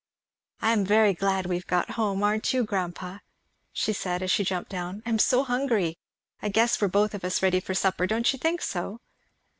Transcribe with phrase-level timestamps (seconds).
[0.63, 3.19] "I am very glad we have got home, aren't you, grandpa?"
[3.71, 5.99] she said as she jumped down; "I'm so hungry.
[6.41, 8.99] I guess we are both of us ready for supper, don't you think so?"